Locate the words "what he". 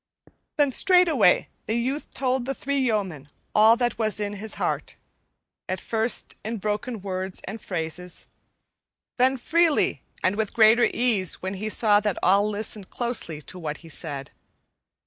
13.59-13.89